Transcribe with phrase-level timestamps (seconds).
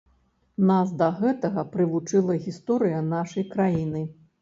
[0.69, 4.07] Нас да гэтага прывучыла гісторыя нашай краіны.